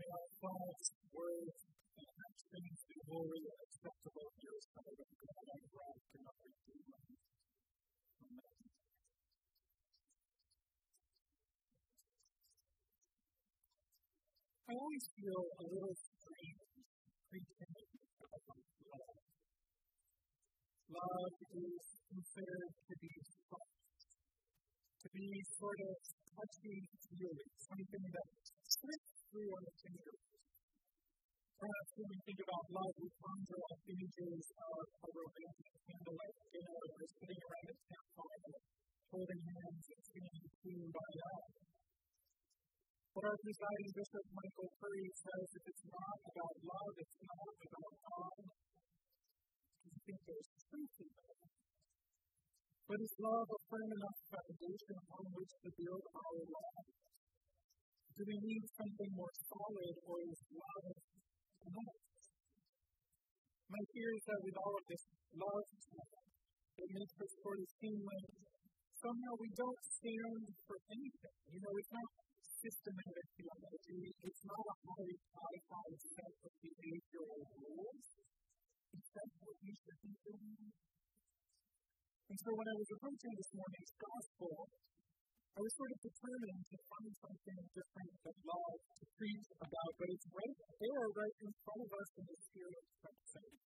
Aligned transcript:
May 0.00 0.08
our 0.16 0.28
thoughts, 0.40 0.86
words, 1.12 1.60
and 2.00 2.08
actions 2.24 2.80
be 2.88 2.96
holy 3.04 3.44
and 3.52 3.60
acceptable 3.68 4.32
your 4.40 4.56
God. 4.72 5.60
Amen. 8.24 8.70
I 14.68 14.72
always 14.72 15.04
feel 15.20 15.42
a 15.60 15.64
little 15.68 15.92
strange 15.92 16.64
pretending 17.28 17.92
about 18.24 18.64
love. 18.88 19.20
Love 20.88 21.34
is 21.60 21.84
considered 22.08 22.72
to 22.88 22.94
be 23.04 23.12
soft, 23.44 24.00
to 25.02 25.08
be 25.12 25.28
sort 25.60 25.80
of 25.84 25.96
touchy 26.32 26.88
feely, 27.04 27.46
something 27.68 28.04
that 28.16 28.28
slips 29.30 29.46
through 29.46 29.54
our 29.54 29.70
fingers. 29.78 30.22
Perhaps 31.60 31.90
when 31.94 32.08
we 32.10 32.18
think 32.26 32.40
about 32.40 32.64
love, 32.72 32.94
we 32.98 33.08
conjure 33.20 33.62
up 33.70 33.80
images 33.86 34.44
of 34.58 34.84
a 34.90 35.08
romantic 35.12 35.70
candlelight 35.86 36.38
dinner 36.50 36.78
or 36.80 37.04
sitting 37.14 37.40
around 37.46 37.68
a 37.70 37.76
campfire, 37.86 38.54
holding 39.12 39.42
hands 39.44 39.84
and 39.86 40.02
singing 40.10 40.46
Kumbaya. 40.50 41.30
But 43.10 43.24
our 43.28 43.38
presiding 43.38 43.90
bishop, 43.92 44.24
Michael 44.34 44.70
Curry, 44.80 45.06
says 45.14 45.48
if 45.50 45.64
it's 45.68 45.86
not 45.90 46.18
about 46.30 46.56
love, 46.64 46.94
it's 46.98 47.18
not 47.20 47.48
about 47.60 47.94
God. 48.00 48.38
I 48.50 49.98
think 50.00 50.20
there's 50.26 50.50
truth 50.64 50.96
in 51.06 51.10
that. 51.20 51.38
But 52.88 52.98
is 52.98 53.14
love 53.20 53.48
a 53.50 53.58
firm 53.70 53.90
enough 53.94 54.18
foundation 54.26 54.94
upon 54.98 55.24
which 55.38 55.54
to 55.60 55.70
build 55.76 56.04
our 56.10 56.38
lives? 56.50 56.99
Do 58.16 58.22
we 58.26 58.36
need 58.42 58.64
something 58.76 59.10
more 59.16 59.34
solid, 59.48 59.94
or 60.04 60.16
is 60.26 60.40
love 60.50 60.86
enough? 61.66 61.98
My 63.70 63.82
fear 63.94 64.10
is 64.18 64.24
that 64.26 64.40
with 64.42 64.56
all 64.58 64.74
of 64.74 64.84
this 64.90 65.04
love 65.38 65.68
it 66.80 66.90
makes 66.96 67.14
sort 67.44 67.60
of 67.60 67.68
seem 67.76 67.98
like 68.02 68.28
somehow 68.98 69.32
we 69.36 69.48
don't 69.52 69.82
stand 69.84 70.44
for 70.64 70.78
anything. 70.90 71.36
You 71.52 71.60
know, 71.60 71.74
it's 71.76 71.92
not 71.92 72.08
systematic 72.60 73.26
theology. 73.36 74.02
It's 74.20 74.44
not 74.44 74.64
a 74.64 74.76
highly 74.84 75.18
codified 75.32 76.00
set 76.02 76.34
of 76.44 76.52
behavioral 76.60 77.40
rules. 77.56 78.06
It's 78.90 79.10
that 79.16 79.28
what 79.40 79.56
doing. 79.60 80.72
And 82.30 82.38
so 82.38 82.50
when 82.54 82.68
I 82.68 82.76
was 82.80 82.90
approaching 82.94 83.34
this 83.34 83.52
morning's 83.54 83.94
gospel, 83.96 84.54
I 85.50 85.58
was 85.60 85.74
sort 85.74 85.90
of 85.90 85.98
determined 85.98 86.62
to 86.62 86.76
find 86.78 87.12
something 87.20 87.60
different 87.74 88.14
than 88.22 88.36
love 88.46 88.80
to 88.86 89.04
preach 89.18 89.48
about, 89.58 89.92
but 89.98 90.08
it's 90.14 90.28
right 90.30 90.58
there, 90.78 91.04
right 91.10 91.36
in 91.42 91.52
front 91.66 91.80
of 91.84 91.90
us 91.90 92.10
in 92.16 92.24
the 92.30 92.38
spirit 92.38 92.84
of 93.02 93.14
faith. 93.34 93.62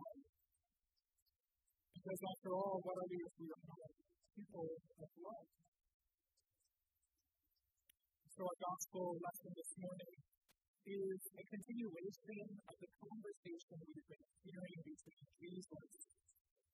Love. 0.00 0.20
Because 1.92 2.20
after 2.24 2.50
all, 2.56 2.76
what 2.80 2.96
are 2.96 3.10
we 3.12 3.18
if 3.20 3.34
we 3.36 3.48
are 3.52 3.64
not 3.68 3.92
people 4.32 4.68
of 4.72 5.10
love? 5.20 5.48
So 8.32 8.40
our 8.40 8.58
gospel 8.64 9.06
lesson 9.20 9.50
this 9.52 9.72
morning 9.76 10.16
is 10.88 11.20
a 11.36 11.44
continuation 11.44 12.48
of 12.64 12.76
the 12.80 12.90
conversation 12.96 13.76
we've 13.84 14.08
been 14.08 14.26
hearing 14.40 14.80
between 14.88 15.24
Jesus 15.36 15.90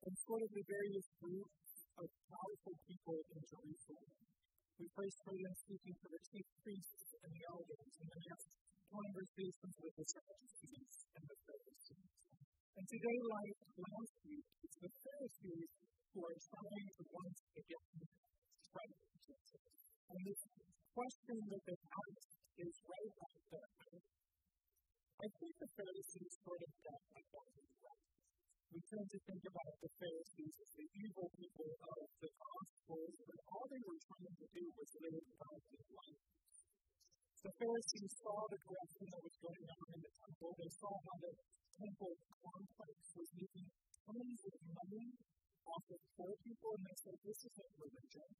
and 0.06 0.14
sort 0.22 0.42
of 0.46 0.50
the 0.54 0.64
various 0.70 1.08
groups 1.18 1.66
of 1.98 2.06
powerful 2.30 2.76
people 2.86 3.18
in 3.34 3.40
Jerusalem. 3.50 4.35
We 4.76 4.86
first 4.92 5.18
heard 5.24 5.40
them 5.40 5.56
speaking 5.56 5.96
to 5.96 6.08
the 6.12 6.20
chief 6.20 6.46
priests 6.60 7.08
and 7.16 7.30
the 7.32 7.44
elders, 7.48 7.92
and 7.96 8.08
then 8.12 8.22
had 8.28 8.42
conversations 8.92 9.74
with 9.80 9.94
the 9.96 10.04
Sadducees 10.04 10.96
and 11.16 11.24
the 11.24 11.38
Pharisees. 11.48 12.12
And 12.76 12.84
today, 12.84 13.18
like 13.24 13.56
last 13.72 14.14
week, 14.28 14.46
it's 14.68 14.78
the 14.84 14.92
Pharisees 15.00 15.70
who 16.12 16.20
are 16.28 16.40
trying 16.44 16.88
to 16.92 17.02
once 17.08 17.40
again 17.56 18.00
strike 18.60 19.00
Jesus. 19.16 19.76
And 20.12 20.20
this 20.28 20.40
question 20.92 21.36
that 21.40 21.62
they 21.64 21.80
ask 21.80 22.28
is 22.60 22.74
right 22.84 23.16
out 23.16 23.40
there. 23.48 23.72
I 23.96 25.28
think 25.40 25.52
the 25.56 25.70
Pharisees 25.72 26.32
sort 26.44 26.60
of 26.60 26.72
got 26.84 27.00
body 27.32 27.64
right. 27.80 28.08
We 28.76 28.80
tend 28.92 29.08
to 29.08 29.20
think 29.24 29.42
about 29.48 29.74
the 29.80 29.90
Pharisees 29.96 30.54
as 30.60 30.70
the 30.76 30.88
evil 31.00 31.26
people 31.32 31.70
of 31.80 32.05
Pharisees 37.66 38.14
saw 38.22 38.46
the 38.46 38.62
corruption 38.62 39.06
that 39.10 39.22
was 39.26 39.36
going 39.42 39.66
on 39.66 39.86
in 39.90 39.98
the 39.98 40.12
temple. 40.22 40.54
They 40.54 40.70
saw 40.70 40.86
how 40.86 41.16
the 41.18 41.34
temple 41.74 42.14
complex 42.38 42.94
was 43.18 43.30
making 43.34 43.66
tons 44.06 44.40
of 44.46 44.58
money 44.70 45.06
off 45.66 45.86
of 45.90 46.00
poor 46.14 46.30
people, 46.46 46.70
and 46.78 46.84
they 46.86 46.94
said, 47.02 47.18
This 47.26 47.42
isn't 47.42 47.72
religion. 47.74 48.30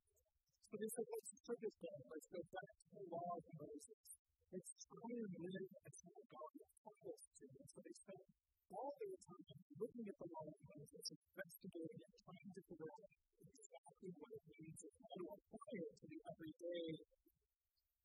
So 0.71 0.75
they 0.79 0.91
said, 0.95 1.07
let's 1.11 1.31
strip 1.43 1.59
it 1.59 1.75
down. 1.83 2.03
Let's 2.07 2.31
go 2.31 2.43
back 2.55 2.71
to 2.71 2.89
the 2.95 3.05
law 3.11 3.31
of 3.35 3.45
Moses. 3.67 4.07
Let's 4.55 4.73
try 4.87 5.11
and 5.11 5.35
live 5.43 5.71
as 5.75 5.97
how 6.07 6.19
God 6.31 6.55
called 6.87 7.07
us 7.11 7.25
to. 7.27 7.45
And 7.51 7.67
so 7.67 7.79
they 7.83 7.97
spent 7.99 8.27
all 8.71 8.95
their 8.95 9.19
time 9.27 9.59
looking 9.75 10.07
at 10.07 10.17
the 10.23 10.29
law 10.39 10.47
of 10.55 10.61
Moses, 10.71 11.07
investigating 11.19 11.99
it, 11.99 12.15
trying 12.31 12.51
to 12.55 12.63
figure 12.63 12.91
out 12.95 13.11
exactly 13.43 14.11
what 14.23 14.31
it 14.39 14.45
means 14.55 14.79
and 14.87 14.95
how 15.03 15.15
to 15.19 15.25
apply 15.35 15.71
it 15.83 15.91
to 15.99 16.07
the 16.15 16.21
everyday 16.31 16.87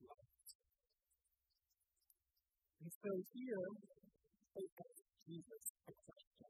life. 0.02 0.41
And 2.82 2.90
so 2.90 3.12
here, 3.38 3.68
they 4.58 4.68
ask 4.74 5.02
Jesus 5.30 5.64
a 5.86 5.94
question. 5.94 6.50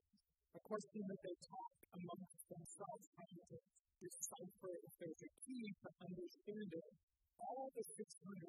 A 0.56 0.62
question 0.64 1.04
that 1.12 1.22
they 1.28 1.36
talk 1.44 1.74
amongst 1.92 2.40
themselves, 2.48 3.04
trying 3.12 3.44
to 3.52 3.60
decipher 4.00 4.74
if 4.80 4.94
there's 4.96 5.24
a 5.28 5.32
key 5.44 5.66
to 5.76 5.90
understanding 6.08 6.90
all 7.36 7.68
the 7.76 7.84
613 7.84 8.48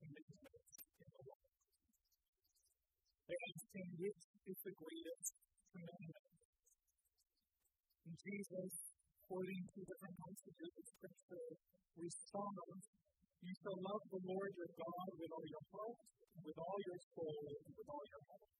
commandments 0.00 0.76
in 1.04 1.08
the 1.12 1.22
law. 1.28 1.44
They 3.28 3.38
asked 3.44 3.72
him 3.76 3.88
which 4.00 4.22
is 4.48 4.58
the 4.64 4.74
greatest 4.80 5.30
commandment. 5.68 6.28
And 8.08 8.14
Jesus, 8.24 8.72
quoting 9.28 9.62
two 9.68 9.84
different 9.84 10.16
passages 10.16 10.72
of 10.80 10.84
Scripture, 10.96 11.48
responds, 12.00 12.84
You 13.44 13.54
shall 13.60 13.78
love 13.84 14.04
the 14.08 14.22
Lord 14.32 14.50
your 14.56 14.72
God 14.80 15.08
with 15.20 15.30
all 15.30 15.46
your 15.46 15.66
heart, 15.76 16.00
with 16.50 16.66
all 16.66 16.80
your 16.82 16.98
soul, 17.14 17.38
and 17.46 17.70
with 17.78 17.90
all 17.94 18.06
your 18.10 18.22
heart. 18.26 18.50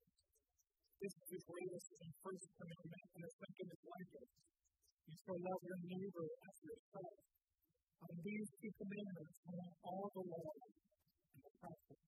This 1.02 1.10
is 1.10 1.26
the 1.26 1.42
greatest 1.42 1.90
and 1.90 2.12
first 2.22 2.46
commandment, 2.54 3.06
and 3.18 3.22
the 3.26 3.32
second 3.34 3.66
is 3.66 3.82
like 3.82 4.10
it. 4.14 4.30
You 5.10 5.16
shall 5.26 5.40
love 5.42 5.62
your 5.66 5.80
neighbor 5.90 6.26
as 6.30 6.54
yourself. 6.70 7.18
On 8.00 8.14
these 8.22 8.48
two 8.62 8.72
commandments 8.78 9.36
hang 9.42 9.70
all 9.82 10.06
the 10.06 10.22
law 10.22 10.50
and 10.70 11.40
the 11.42 11.52
prophets. 11.58 12.06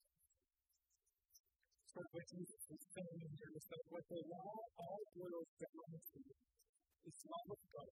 So 1.90 1.98
what 1.98 2.26
Jesus 2.30 2.62
is 2.62 2.82
saying 2.94 3.26
here 3.26 3.52
is 3.58 3.64
that 3.66 3.82
what 3.90 4.04
the 4.06 4.20
law 4.22 4.54
all 4.86 5.02
boils 5.18 5.50
down 5.58 5.90
to 5.98 6.20
is 7.10 7.18
love 7.26 7.48
of 7.58 7.62
God 7.74 7.90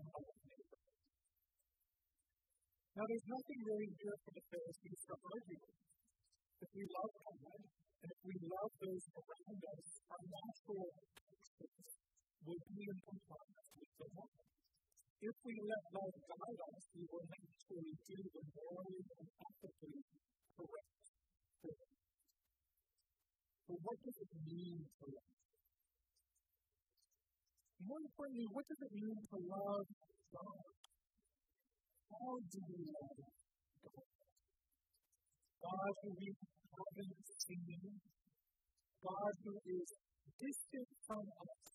and 0.00 0.06
love 0.16 0.26
of 0.32 0.38
neighbor. 0.48 0.80
Now 2.96 3.04
there's 3.04 3.28
nothing 3.36 3.60
really 3.68 3.90
here 4.00 4.16
for 4.24 4.32
the 4.32 4.44
Pharisees 4.48 5.00
to 5.12 5.14
argue 5.28 5.60
with. 5.60 5.87
If 6.58 6.70
we 6.74 6.84
love 6.90 7.12
God 7.22 7.62
and 8.02 8.10
if 8.10 8.18
we 8.26 8.34
love 8.50 8.72
those 8.82 9.06
around 9.14 9.62
us, 9.62 9.86
our 10.10 10.22
natural 10.26 10.90
actions 10.90 11.86
will 12.42 12.62
be 12.74 12.82
in 12.82 12.98
compliance 12.98 13.70
with 13.78 13.92
the 13.94 14.06
law. 14.18 14.30
If 15.22 15.36
we 15.46 15.54
let 15.54 15.84
love 15.94 16.14
guide 16.18 16.60
us, 16.66 16.82
we 16.98 17.02
will 17.06 17.26
naturally 17.30 17.94
do 18.10 18.18
the 18.34 18.42
morally 18.58 19.02
and 19.06 19.28
ethically 19.38 20.02
correct 20.58 20.98
thing. 21.62 21.82
But 23.70 23.78
what 23.78 23.98
does 24.02 24.18
it 24.18 24.32
mean 24.50 24.78
to 24.82 25.04
love? 25.14 25.34
More 27.86 28.02
importantly, 28.02 28.48
what 28.50 28.66
does 28.66 28.82
it 28.82 28.92
mean 28.98 29.18
to 29.30 29.38
love 29.46 29.86
God? 30.34 30.74
How 32.10 32.34
do 32.50 32.58
we 32.66 32.78
love? 32.82 33.37
God 35.78 35.94
who 36.02 36.10
we 36.10 36.34
haven't 36.74 37.22
seen, 37.38 37.94
God 38.98 39.34
who 39.46 39.54
is 39.62 39.88
distant 40.34 40.90
from 41.06 41.22
us, 41.22 41.66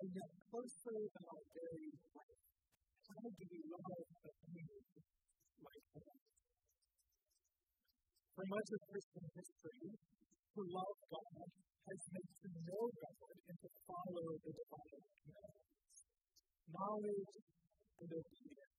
and 0.00 0.08
yet 0.08 0.32
closer 0.48 0.96
than 0.96 1.24
our 1.28 1.44
very 1.52 1.92
life. 2.16 2.40
How 3.12 3.28
do 3.28 3.44
we 3.44 3.60
love 3.68 3.92
a 3.92 4.32
being 4.48 4.72
like 5.68 5.84
that? 6.00 6.16
For 8.32 8.44
much 8.48 8.68
of 8.72 8.80
Christian 8.88 9.26
history, 9.36 9.88
to 10.00 10.60
love 10.72 10.96
God 11.12 11.48
has 11.92 12.00
meant 12.08 12.32
to 12.32 12.48
know 12.56 12.84
God 12.88 13.36
and 13.36 13.58
to 13.60 13.68
follow 13.84 14.28
the 14.32 14.52
divine 14.64 15.04
commandments. 15.28 16.00
Knowledge 16.72 17.36
and 18.00 18.10
obedience. 18.16 18.71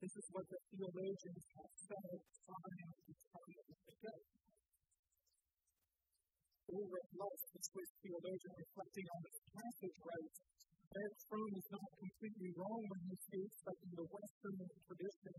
This 0.00 0.16
is 0.16 0.28
what 0.32 0.48
the 0.48 0.56
theologians 0.72 1.44
have 1.60 1.74
said 1.76 2.20
time 2.48 2.72
and 2.72 3.16
time 3.20 3.52
again. 3.84 4.24
of 6.72 7.08
lust. 7.20 7.44
The 7.52 7.60
Swiss 7.60 7.90
theologian 8.00 8.54
reflecting 8.64 9.06
on 9.12 9.20
this 9.28 9.38
passage 9.52 9.98
writes, 10.00 10.38
Erich 10.96 11.20
Fromm 11.28 11.52
is 11.52 11.68
not 11.68 11.90
completely 12.00 12.50
wrong 12.56 12.80
when 12.80 13.02
he 13.12 13.16
states 13.28 13.58
that 13.60 13.76
in 13.76 13.92
the 13.92 14.06
Western 14.08 14.56
tradition, 14.88 15.36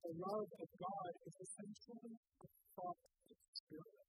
the 0.00 0.12
love 0.24 0.50
of 0.56 0.68
God 0.72 1.12
is 1.28 1.36
essentially 1.36 2.16
a 2.16 2.46
thought 2.72 3.00
experiment. 3.28 4.08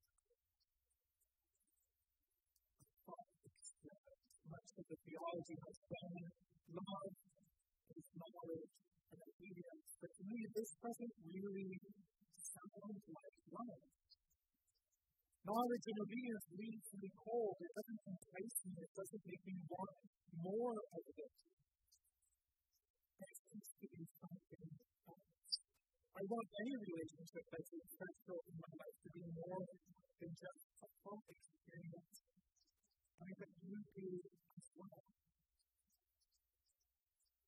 A 2.79 2.87
thought 3.03 3.31
experiment. 3.51 4.21
Much 4.47 4.69
of 4.79 4.85
the 4.87 4.97
theology 5.03 5.57
has 5.59 5.77
been 5.91 6.52
doesn't 10.83 11.15
really 11.31 11.79
sound 12.35 12.99
like 13.07 13.37
love. 13.55 13.79
Knowledge 15.47 15.85
and 15.87 15.99
obedience 16.03 16.45
leaves 16.59 16.89
me 16.99 17.09
cold. 17.23 17.55
It 17.63 17.71
doesn't 17.71 18.01
entice 18.03 18.57
me. 18.67 18.75
It 18.83 18.91
doesn't 18.95 19.23
make 19.23 19.43
me 19.47 19.55
want 19.71 19.95
more 20.43 20.75
of 20.75 21.03
it. 21.07 21.31
I 26.13 26.21
want 26.29 26.47
any 26.63 26.75
relationship 26.77 27.43
that's 27.51 27.71
essential 27.73 28.39
in 28.47 28.55
my 28.59 28.71
life 28.79 28.97
to 29.03 29.09
be 29.11 29.23
more 29.39 29.63
than 30.19 30.31
just 30.35 30.63
a 30.83 30.87
fun 31.03 31.19
experience. 31.31 32.17
I 33.23 33.27
think 33.39 33.55
you 33.63 33.79
do 33.95 34.07
as 34.23 34.67
well. 34.75 35.03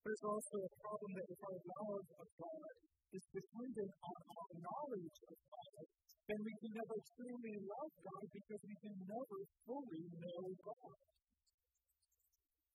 There's 0.03 0.25
also 0.25 0.55
a 0.65 0.71
problem 0.79 1.11
that 1.15 1.27
if 1.29 1.39
our 1.43 1.59
love 1.65 2.05
of 2.19 2.27
God 2.35 2.94
is 3.13 3.25
dependent 3.30 3.94
on 4.02 4.19
our 4.34 4.52
knowledge 4.66 5.18
of 5.30 5.38
God, 5.46 5.86
then 6.25 6.40
we 6.42 6.54
can 6.57 6.74
never 6.74 6.98
truly 7.13 7.56
love 7.62 7.94
God 8.02 8.25
because 8.34 8.62
we 8.66 8.75
can 8.81 8.98
never 9.06 9.40
fully 9.62 10.04
know 10.10 10.42
God. 10.66 10.98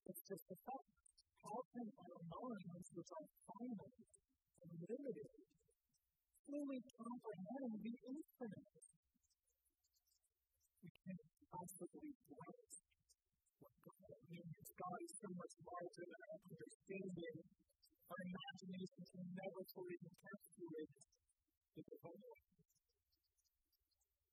It's 0.07 0.23
just 0.27 0.47
a 0.55 0.59
fact. 0.67 0.91
How 1.41 1.59
can 1.73 1.89
our 1.89 2.21
minds, 2.31 2.89
which 2.95 3.11
are 3.11 3.29
finite 3.49 4.15
and 4.61 4.73
limited, 4.87 5.41
fully 6.47 6.81
comprehend 6.95 7.73
the 7.81 7.95
infinite? 8.11 8.85
We 10.81 10.89
can't 10.95 11.27
possibly 11.51 12.13
grasp 12.29 12.83
what 13.59 13.75
God 13.83 14.19
means. 14.31 14.67
God 14.79 14.99
is 15.01 15.15
so 15.21 15.29
much 15.35 15.55
larger 15.65 16.05
than 16.07 16.21
our 16.23 16.41
understanding. 16.55 17.37
Our 18.11 18.27
imagination 18.27 19.03
can 19.07 19.27
never 19.39 19.63
fully 19.71 19.95
encapsulate 20.03 20.95
the 21.79 21.83
divine. 21.87 22.43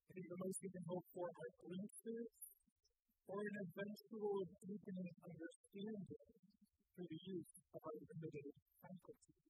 I 0.01 0.12
think 0.18 0.25
the 0.33 0.39
most 0.41 0.57
we 0.65 0.69
can 0.74 0.85
hope 0.89 1.06
for 1.13 1.29
are 1.29 1.51
glimpses 1.62 2.33
or 3.29 3.38
an 3.38 3.56
eventual 3.69 4.38
deepening 4.65 5.13
understanding 5.29 6.25
through 6.89 7.06
the 7.06 7.21
use 7.21 7.53
of 7.69 7.81
our 7.85 7.97
limited 8.01 8.50
faculties. 8.81 9.45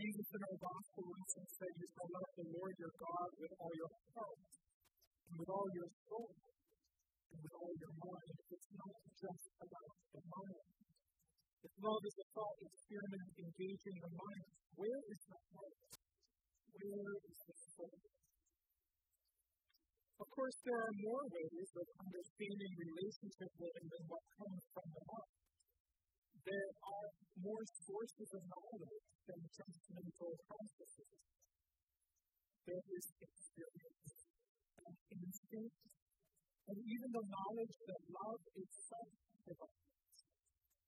Jesus 0.00 0.28
in 0.32 0.40
our 0.40 0.56
gospel 0.56 1.04
engaging 13.60 13.98
the 14.00 14.12
mind, 14.16 14.48
where 14.72 15.00
is 15.12 15.20
the 15.28 15.36
heart? 15.52 15.76
Where 16.80 17.12
is 17.28 17.38
the 17.44 17.56
soul? 17.76 18.00
Of 20.16 20.28
course, 20.32 20.56
there 20.64 20.80
are 20.80 20.96
more 20.96 21.24
ways 21.28 21.70
of 21.76 21.86
understanding 22.00 22.72
relationship 22.72 23.52
living 23.60 23.88
than 23.92 24.04
what 24.08 24.24
comes 24.32 24.64
from 24.72 24.86
the 24.96 25.02
heart. 25.12 25.32
There 26.40 26.72
are 26.72 27.08
more 27.36 27.64
sources 27.84 28.30
of 28.32 28.42
knowledge 28.48 29.04
than 29.28 29.40
just 29.52 29.80
mental 29.92 30.32
processes. 30.48 31.20
There 32.64 32.84
is 32.96 33.06
experience 33.12 34.12
and 34.88 34.96
instinct, 35.20 35.76
and 36.64 36.78
even 36.80 37.08
the 37.12 37.24
knowledge 37.28 37.76
that 37.76 38.00
love 38.08 38.40
itself 38.56 39.12
provides. 39.44 39.89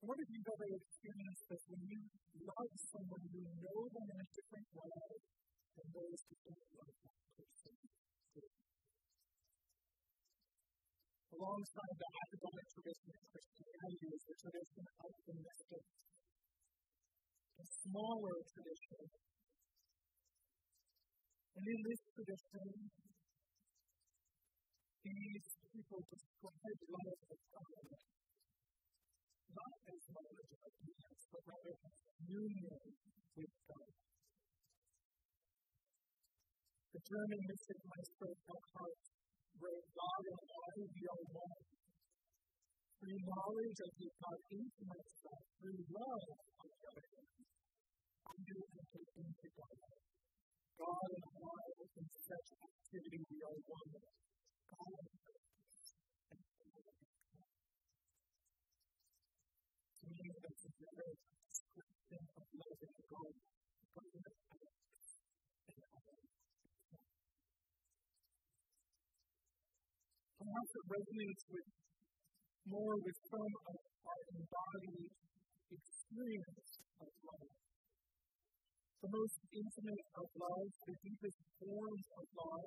Wonder 0.02 0.26
if 0.26 0.34
you've 0.34 0.50
ever 0.50 0.66
experienced 0.66 1.46
this 1.46 1.62
when 1.70 1.82
you 1.87 2.02
love 2.43 2.72
someone, 2.90 3.22
you 3.22 3.38
know 3.38 3.81
them 3.87 4.06
in 4.10 4.19
a 4.19 4.28
different 4.34 4.69
way 4.75 4.99
than 5.78 5.87
those 5.94 6.20
who 6.26 6.34
don't 6.43 6.70
love 6.75 6.96
that 7.06 7.22
person. 7.38 7.75
alongside 11.43 11.94
the 11.99 12.10
academic 12.22 12.66
tradition 12.70 13.10
of 13.14 13.22
Christianity 13.31 14.08
is 14.14 14.22
the 14.26 14.37
tradition 14.43 14.84
of 15.06 15.12
the 15.26 15.34
mystics, 15.38 15.94
a 17.58 17.64
smaller 17.82 18.37
tradition. 18.52 19.05
And 21.56 21.64
in 21.66 21.78
this 21.82 22.02
tradition, 22.14 22.66
these 25.02 25.46
people 25.70 26.00
describe 26.10 26.78
love 26.90 27.22
of 27.26 27.38
God 27.55 28.21
not 29.52 29.75
as 29.93 30.02
knowledge 30.12 30.50
of 30.52 30.60
obedience, 30.64 31.25
but 31.32 31.43
rather 31.49 31.76
union 32.25 32.81
with 33.37 33.54
God. 33.69 33.93
The 36.93 37.00
German 37.08 37.40
mystic 37.49 37.81
Meister 37.88 38.31
Eckhart 38.32 39.00
where 39.62 39.82
God 39.94 40.22
and 40.26 40.43
I, 40.43 40.70
we 40.90 41.02
are 41.06 41.25
one. 41.38 41.62
Through 42.99 43.20
knowledge 43.31 43.78
of 43.82 43.93
the 43.94 44.08
God 44.19 44.40
intimate 44.50 45.08
self, 45.22 45.44
through 45.58 45.82
love, 45.87 46.26
on 46.32 46.70
the 46.72 46.82
other 46.82 47.06
hand, 47.14 47.31
I 48.26 48.34
do 48.43 48.58
enter 48.58 49.02
into 49.22 49.48
God. 49.55 49.78
God 50.82 51.08
and 51.14 51.26
I, 51.46 51.62
in 51.94 52.06
such 52.10 52.48
activity, 52.58 53.20
we 53.22 53.38
are 53.43 53.58
one. 53.70 53.90
God 54.72 55.02
and 55.06 55.41
Perhaps 70.43 70.72
it 70.74 70.84
resonates 70.91 71.44
with 71.55 71.69
more 72.67 72.96
with 72.98 73.19
some 73.31 73.53
of 73.70 73.76
our 74.10 74.22
embodied 74.34 75.10
experience 75.70 76.72
of 76.98 77.10
love. 77.22 77.55
The 79.03 79.10
most 79.15 79.38
intimate 79.55 80.05
of 80.19 80.26
love, 80.34 80.69
the 80.86 80.94
deepest 80.98 81.38
forms 81.62 82.06
of 82.19 82.26
love, 82.34 82.67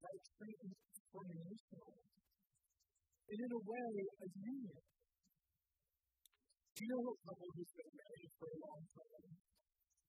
that 0.00 0.18
transformational. 0.40 1.92
And 3.28 3.38
in 3.40 3.50
a 3.52 3.60
way, 3.68 3.92
a 4.24 4.28
union. 4.40 4.80
Do 6.80 6.88
you 6.88 6.96
know 6.96 7.12
a 7.12 7.16
couple 7.28 7.44
who's 7.52 7.72
been 7.76 7.92
married 7.92 8.32
for 8.40 8.48
a 8.48 8.58
long 8.64 8.80
time? 8.96 9.36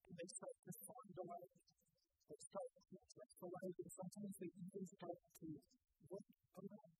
And 0.07 0.15
they 0.15 0.29
start 0.31 0.55
to 0.55 0.71
fondle 0.87 1.35
they 2.31 2.39
start 2.47 2.69
to 2.71 2.95
trust 3.11 3.35
the 3.43 3.47
life, 3.51 3.75
and 3.75 3.91
sometimes 3.91 4.35
they 4.39 4.47
even 4.55 4.83
start 4.87 5.19
to 5.19 5.47
look 5.51 6.27
around 6.55 6.95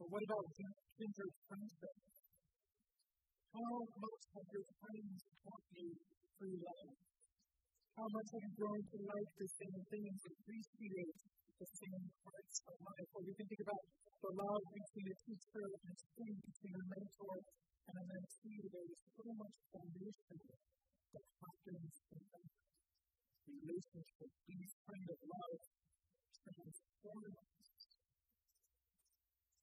but 0.00 0.08
what 0.12 0.24
about 0.24 0.48
kindred 0.96 1.32
friendship? 1.44 1.96
How 3.52 3.80
much 4.00 4.22
have 4.32 4.48
your 4.52 4.68
friends 4.80 5.20
taught 5.44 5.66
you 5.76 5.88
through 6.36 6.56
life? 6.56 7.00
How 7.96 8.06
much 8.12 8.28
have 8.32 8.44
you 8.44 8.52
grown 8.60 8.80
to 8.80 8.98
like 9.12 9.30
the 9.40 9.48
same 9.56 9.80
things, 9.92 10.20
appreciate 10.24 11.35
the 11.56 11.68
same 11.72 12.04
parts 12.22 12.56
of 12.68 12.76
life? 12.84 13.10
Or 13.16 13.22
you 13.24 13.34
can 13.36 13.46
think 13.48 13.62
about 13.64 13.84
the 14.20 14.30
love 14.36 14.64
between 14.76 15.08
a 15.08 15.16
teacher 15.24 15.64
and 15.64 15.84
a 15.88 15.94
student, 15.96 16.40
between 16.44 16.74
a 16.76 16.84
mentor 16.92 17.36
and 17.88 17.94
a 17.96 18.04
mentee. 18.04 18.60
There 18.68 18.88
is 18.92 19.00
so 19.16 19.26
much 19.36 19.56
foundation 19.72 20.38
that 20.46 21.26
happens 21.40 21.94
in 22.12 22.22
that 22.30 22.50
relationship. 23.48 24.30
These 24.44 24.74
kind 24.84 25.06
of 25.08 25.18
love 25.24 25.60
transform 26.46 27.32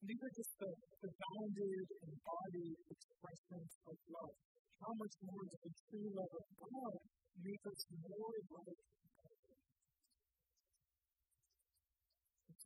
these 0.04 0.20
are 0.20 0.36
just 0.36 0.54
the, 0.60 0.68
the 1.00 1.12
bounded, 1.16 1.88
embodied 2.04 2.76
expressions 2.92 3.72
of 3.88 3.96
love. 4.12 4.36
How 4.84 4.92
much 5.00 5.16
more 5.24 5.44
does 5.48 5.64
the 5.64 5.72
true 5.88 6.12
love 6.12 6.34
of 6.44 6.48
God 6.60 6.96
make 7.40 7.64
us 7.72 7.82
more 8.04 8.36
like 8.52 8.84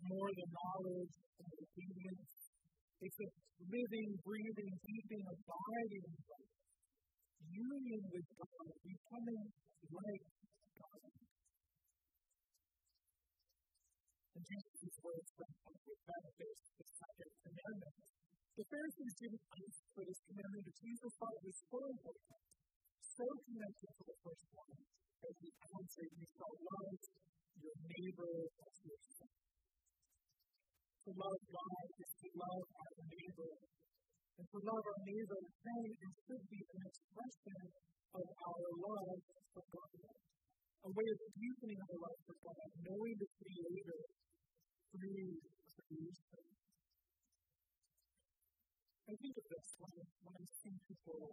more 0.05 0.29
than 0.29 0.49
knowledge 0.53 1.15
and 1.41 1.51
obedience. 1.57 2.33
It's 3.01 3.19
a 3.21 3.27
living, 3.65 4.09
breathing, 4.21 4.71
deeping, 4.85 5.23
abiding 5.25 6.07
union 7.57 8.01
with 8.11 8.27
God, 8.37 8.69
becoming 8.83 9.43
like 9.87 10.25
God. 10.77 11.11
Jesus' 14.47 14.97
words 15.03 15.29
from 15.35 15.51
with 15.67 16.01
benefits 16.07 16.65
the 16.77 16.85
second 16.87 17.31
commandment. 17.43 17.97
The 18.55 18.65
Pharisees 18.69 19.13
didn't 19.19 19.43
ask 19.43 19.79
for 19.91 20.03
this 20.07 20.19
commandment, 20.23 20.63
but 20.65 20.75
Jesus 20.77 21.11
thought 21.19 21.35
it 21.35 21.45
was 21.45 21.59
so 21.67 21.79
important, 21.83 22.41
so 23.01 23.25
connected 23.43 23.91
to 23.91 24.03
the 24.07 24.17
first 24.23 24.47
one, 24.55 24.77
as 25.27 25.35
the 25.35 25.51
answer 25.51 26.05
you 26.15 26.25
shall 26.31 26.55
love 26.57 27.01
your 27.59 27.75
neighbor 27.91 28.33
as 28.47 28.75
yourself. 28.87 29.46
To 31.07 31.15
love 31.15 31.39
God 31.39 31.87
is 32.03 32.11
to 32.19 32.27
love 32.35 32.67
our 32.67 32.99
neighbor. 33.07 33.53
And 34.35 34.43
to 34.43 34.59
love 34.59 34.83
our 34.91 35.01
neighbor 35.07 35.39
can 35.39 35.87
and 35.87 36.11
should 36.27 36.43
be 36.51 36.59
an 36.67 36.83
expression 36.83 37.59
of 38.11 38.27
our 38.27 38.67
love 38.75 39.15
for 39.55 39.63
God. 39.71 40.03
A 40.83 40.89
way 40.91 41.07
of 41.07 41.19
deepening 41.31 41.79
our 41.79 41.95
love 41.95 42.19
for 42.27 42.35
God, 42.43 42.67
knowing 42.83 43.15
the 43.23 43.29
Creator 43.39 44.01
through 44.91 45.31
creation. 45.79 46.43
I 49.07 49.13
think 49.15 49.35
of 49.39 49.45
this 49.47 49.67
when, 49.79 49.95
when 50.27 50.35
I 50.35 50.45
see 50.59 50.75
people, 50.91 51.23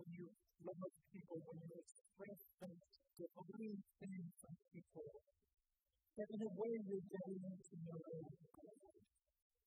when 0.00 0.08
you 0.16 0.32
love 0.64 0.92
people, 1.12 1.36
when 1.44 1.60
you 1.60 1.76
express 1.76 2.40
them, 2.56 2.72
divine 3.20 3.76
things 4.00 4.32
from 4.40 4.54
people, 4.72 5.12
that 6.16 6.28
in 6.32 6.40
a 6.40 6.52
way 6.56 6.72
you're 6.88 7.04
getting 7.04 7.44
to 7.68 7.74
know 7.84 8.00
God. 8.00 8.89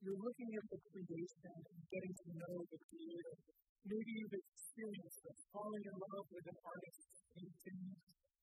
You're 0.03 0.19
looking 0.19 0.51
at 0.51 0.67
the 0.67 0.79
creation 0.91 1.47
and 1.63 1.79
getting 1.87 2.11
to 2.11 2.27
know 2.35 2.55
the 2.67 2.79
Creator. 2.91 3.35
Maybe 3.87 4.11
you've 4.19 4.35
experienced 4.35 5.19
this, 5.23 5.39
falling 5.55 5.79
in 5.79 5.95
love 5.95 6.27
with 6.27 6.43
an 6.43 6.59
artist's 6.59 7.23
painting, 7.31 7.83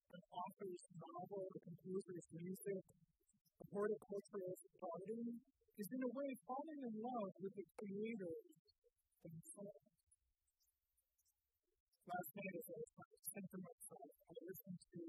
an 0.08 0.22
author's 0.40 0.84
novel, 0.96 1.44
a 1.52 1.60
composer's 1.60 2.26
music, 2.32 2.80
a 3.60 3.66
horticulturalist 3.76 4.64
garden, 4.72 5.24
is 5.76 5.88
in 5.92 6.00
a 6.00 6.12
way 6.16 6.30
falling 6.48 6.80
in 6.80 6.94
love 6.96 7.32
with 7.44 7.52
the 7.52 7.66
Creator 7.76 8.34
himself. 9.20 9.84
Last 12.08 12.30
night, 12.40 12.54
as 12.56 12.68
I 12.72 12.76
was 12.80 12.90
trying 12.96 13.16
to 13.20 13.28
center 13.36 13.60
myself, 13.60 14.10
I 14.16 14.32
listened 14.48 14.80
to 14.80 15.00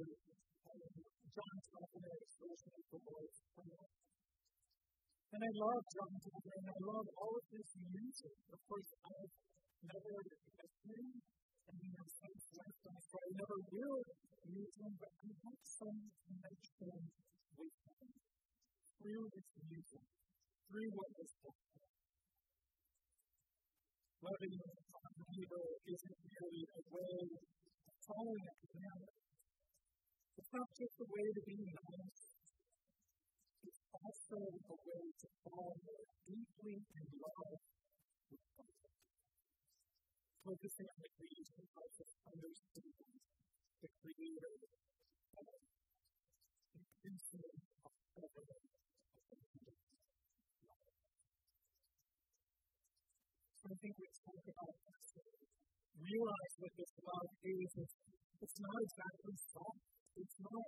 um, 0.68 0.92
John 1.32 1.56
Tavener's 1.64 2.34
version 2.44 2.72
of 2.76 2.86
the 2.92 3.00
Lord's 3.08 3.40
Prayer. 3.56 3.88
And 5.31 5.31
I 5.42 5.50
love 5.58 5.82
John 5.90 6.14
Tavener, 6.22 6.54
and 6.54 6.70
I 6.70 6.78
love 6.86 7.08
all 7.18 7.34
of 7.34 7.46
his 7.50 7.70
music. 7.74 8.36
Of 8.54 8.62
course, 8.62 8.94
I've 8.94 9.34
never 9.90 10.14
him, 10.86 11.06
and 11.18 11.76
he 11.82 11.90
has 11.98 12.10
since 12.14 12.46
left 12.62 12.84
us, 12.94 13.04
so 13.10 13.18
I 13.18 13.30
never 13.42 13.58
will 13.74 14.02
meet 14.54 14.74
him, 14.78 14.92
but 15.02 15.10
I 15.10 15.30
have 15.42 15.62
some 15.66 15.98
connection 16.30 16.94
with 17.58 17.74
him 17.74 18.10
through 19.02 19.26
his 19.34 19.50
music, 19.66 20.06
through 20.70 20.90
what 20.94 21.10
was 21.10 21.34
done. 21.42 21.66
Loving 24.22 24.58
our 24.62 25.14
neighbor 25.26 25.66
isn't 25.90 26.20
merely 26.22 26.64
a 26.70 26.82
way 26.86 27.18
of 27.90 27.96
following 28.06 28.46
a 28.46 28.54
commandment. 28.62 29.18
It's 30.38 30.54
not 30.54 30.70
just 30.78 30.96
a 31.02 31.08
way 31.10 31.26
to 31.34 31.42
be 31.50 31.58
nice. 31.66 32.31
Also 34.04 34.36
a 34.36 34.76
way 34.82 35.06
to 35.22 35.28
fall 35.46 35.74
more 35.86 36.06
deeply 36.28 36.76
in 36.82 37.06
love 37.22 37.62
with 38.30 38.46
God. 38.58 38.90
Focusing 40.44 40.88
on 40.90 41.00
the 41.02 41.12
creation 41.16 41.64
helps 41.78 41.98
us 42.02 42.12
understand 42.26 42.94
the 43.82 43.90
Creator 44.02 44.54
of 45.38 45.48
increasing 46.74 47.62
government 48.18 48.72
I 53.72 53.76
think 53.80 53.96
we 53.96 54.08
talk 54.20 54.44
about 54.52 54.76
realize 56.02 56.54
what 56.60 56.74
this 56.76 56.92
love 57.08 57.30
is. 57.40 57.72
It's, 57.78 57.96
it's 58.42 58.58
not 58.60 58.78
exactly 58.84 59.36
soft. 59.48 59.86
It's 60.20 60.38
not 60.44 60.68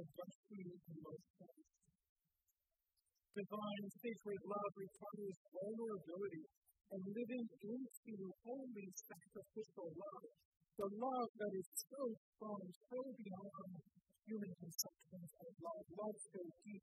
a 0.00 0.04
gushy 0.16 0.62
emotion. 0.88 1.52
Divine, 3.38 3.86
sacred 4.02 4.42
love 4.50 4.72
requires 4.74 5.38
vulnerability 5.54 6.42
and 6.90 7.02
living 7.06 7.46
into 7.70 8.14
holy, 8.42 8.88
sacrificial 8.98 9.94
love. 9.94 10.26
The 10.74 10.88
love 10.98 11.30
that 11.38 11.54
is 11.54 11.68
so 11.86 12.02
strong, 12.18 12.66
so 12.66 12.98
beyond 12.98 13.78
human 14.26 14.52
conceptions 14.58 15.30
of 15.38 15.50
love. 15.54 15.86
Love 15.86 16.18
so 16.18 16.42
deep 16.66 16.82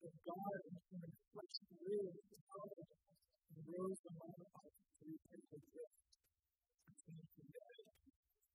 that 0.00 0.14
God 0.24 0.60
in 0.72 0.76
human 0.88 1.12
flesh 1.36 1.56
lives 1.68 2.32
out 2.48 2.80
and 2.80 3.60
rose 3.68 4.02
among 4.08 4.40
us 4.40 4.72
through 4.96 5.20
sacred 5.20 5.64
gift 5.68 6.00
between 6.88 7.28
the 7.28 7.44
dead 7.44 7.84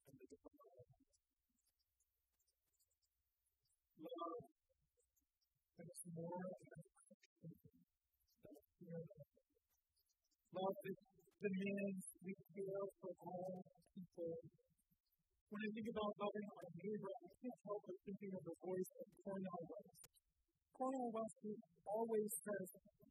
and 0.09 0.15
the 0.17 0.27
divine. 0.33 0.89
Love 4.01 4.55
is 5.85 6.01
more 6.17 6.41
than 6.65 6.85
action 7.05 7.51
than 8.41 8.57
feeling. 8.79 9.25
Love 10.55 10.79
that 10.87 10.95
demands 11.43 12.05
we 12.23 12.31
care 12.31 12.87
for 13.03 13.11
all 13.27 13.59
people. 13.91 14.39
When 15.51 15.61
I 15.61 15.69
think 15.75 15.87
about 15.91 16.15
loving 16.15 16.47
our 16.47 16.69
neighbor, 16.79 17.11
I 17.11 17.27
can't 17.43 17.59
help 17.67 17.81
but 17.83 17.97
thinking 18.07 18.31
of 18.39 18.43
the 18.47 18.55
voice 18.63 18.91
of 18.95 19.05
Cornel 19.19 19.61
West. 19.67 20.07
Cornel 20.79 21.11
West 21.11 21.39
always 21.83 22.31
says, 22.39 22.67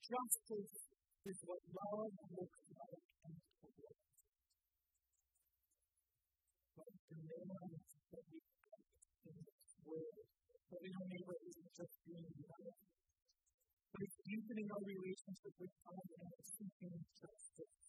justice 0.09 0.75
is 1.29 1.39
what 1.45 1.61
love 1.69 2.17
looks 2.33 2.61
like 2.81 3.05
the 3.61 3.69
world. 3.77 4.01
But 6.81 6.93
demands 7.13 7.85
that 8.09 8.25
we 8.25 8.41
act 8.73 9.05
in 9.29 9.37
this 9.37 9.73
world. 9.85 10.17
Loving 10.73 10.95
our 10.97 11.09
neighbor 11.13 11.37
isn't 11.45 11.73
just 11.77 11.95
being 12.09 12.29
nice, 12.41 12.94
but 13.95 14.03
it's 14.03 14.19
deepening 14.27 14.67
our 14.75 14.83
relationship 14.91 15.55
with 15.63 15.71
God 15.87 16.03
and 16.19 16.35
seeking 16.43 16.99
justice. 17.15 17.87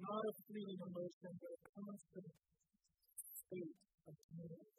Not 0.00 0.24
a 0.24 0.32
fleeting 0.48 0.80
emotion, 0.80 1.32
but 1.36 1.52
a 1.52 1.60
constant 1.76 2.32
state 3.28 3.76
of 4.08 4.14
commitment. 4.24 4.72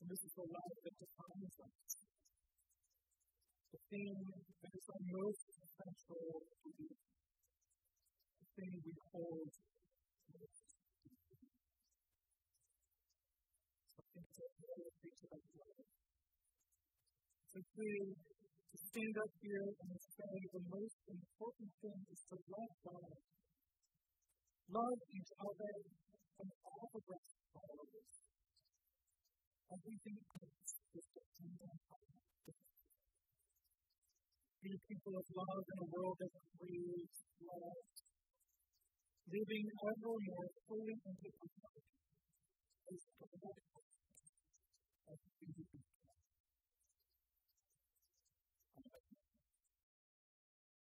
And 0.00 0.06
this 0.12 0.20
is 0.28 0.32
the 0.36 0.44
life 0.44 0.78
that 0.84 0.96
defines 1.00 1.56
us. 1.56 1.96
The 3.72 3.80
thing 3.88 4.12
that 4.60 4.72
is 4.76 4.86
our 4.92 5.04
most 5.16 5.44
essential 5.56 6.44
belief, 6.68 7.00
the 8.44 8.46
thing 8.60 8.72
we 8.84 8.92
hold 9.08 9.48
most. 10.36 10.60
Something 13.96 14.24
that 14.36 14.52
we 14.60 14.64
always 14.76 14.96
think 15.00 15.18
about 15.32 15.75
So 17.56 17.64
to 17.72 18.76
stand 18.76 19.16
up 19.16 19.32
here 19.40 19.64
and 19.64 19.96
say 19.96 20.32
the 20.52 20.60
most 20.68 21.00
important 21.08 21.72
thing 21.80 22.00
is 22.12 22.20
to 22.28 22.36
love 22.52 22.74
God. 22.84 23.16
Love 24.76 25.00
each 25.16 25.32
other 25.40 25.72
and 26.36 26.50
all 26.52 26.84
the 26.92 27.00
rest 27.08 27.36
follows. 27.56 28.12
Everything 29.72 30.20
else 30.36 30.68
is 31.00 31.06
dependent 31.16 31.80
on 31.96 32.04
be 34.60 34.76
people 34.92 35.16
of 35.16 35.24
love 35.32 35.64
in 35.64 35.78
a 35.80 35.88
world 35.96 36.16
that 36.20 36.36
craves 36.60 37.16
love, 37.40 37.88
living 39.32 39.66
ever 39.80 40.12
more 40.12 40.48
fully 40.68 40.96
into 41.08 41.28
life 41.40 41.88
as 42.92 43.00
God 43.16 43.56
as 45.08 45.20